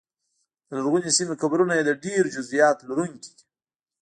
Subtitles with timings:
[0.67, 3.43] د لرغونې سیمې قبرونه یې د ډېرو جزییاتو لرونکي دي